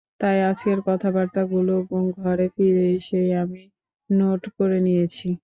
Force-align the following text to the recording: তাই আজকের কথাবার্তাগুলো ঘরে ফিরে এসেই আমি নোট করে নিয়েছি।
তাই 0.21 0.37
আজকের 0.49 0.79
কথাবার্তাগুলো 0.87 1.73
ঘরে 2.17 2.47
ফিরে 2.55 2.85
এসেই 2.97 3.29
আমি 3.41 3.63
নোট 4.09 4.41
করে 4.57 4.77
নিয়েছি। 4.85 5.27